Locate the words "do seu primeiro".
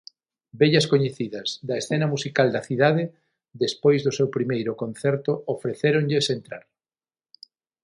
4.05-4.71